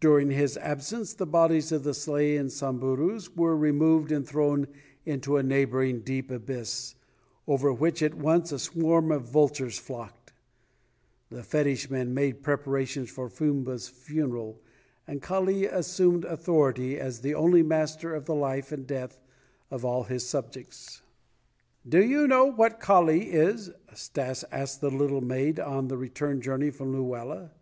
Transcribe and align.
During 0.00 0.30
his 0.30 0.58
absence 0.58 1.14
the 1.14 1.24
bodies 1.24 1.72
of 1.72 1.82
the 1.82 1.94
slain 1.94 2.50
Samburus 2.50 3.34
were 3.34 3.56
removed 3.56 4.12
and 4.12 4.28
thrown 4.28 4.66
into 5.06 5.38
a 5.38 5.42
neighboring 5.42 6.00
deep 6.00 6.30
abyss, 6.30 6.94
over 7.48 7.72
which 7.72 8.02
at 8.02 8.12
once 8.12 8.52
a 8.52 8.58
swarm 8.58 9.10
of 9.10 9.30
vultures 9.30 9.78
flocked; 9.78 10.34
the 11.30 11.42
fetish 11.42 11.88
men 11.88 12.12
made 12.12 12.42
preparations 12.42 13.08
for 13.08 13.30
Fumba's 13.30 13.88
funeral 13.88 14.60
and 15.06 15.22
Kali 15.22 15.64
assumed 15.64 16.26
authority 16.26 17.00
as 17.00 17.20
the 17.20 17.34
only 17.34 17.62
master 17.62 18.14
of 18.14 18.26
the 18.26 18.34
life 18.34 18.72
and 18.72 18.86
death 18.86 19.16
of 19.70 19.86
all 19.86 20.02
his 20.02 20.26
subjects. 20.26 21.00
"Do 21.88 22.04
you 22.04 22.28
know 22.28 22.44
what 22.44 22.78
Kali 22.78 23.30
is?" 23.32 23.70
Stas 23.94 24.44
asked 24.52 24.82
the 24.82 24.90
little 24.90 25.22
maid 25.22 25.58
on 25.58 25.88
the 25.88 25.96
return 25.96 26.42
journey 26.42 26.68
from 26.68 26.92
Luela. 26.94 27.52